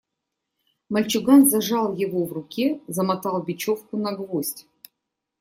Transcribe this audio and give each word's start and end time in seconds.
Мальчуган 0.89 1.45
зажал 1.45 1.93
его 1.93 2.25
в 2.25 2.33
руке, 2.33 2.79
замотал 2.87 3.39
бечевку 3.43 3.97
на 3.97 4.11
гвоздь. 4.13 4.65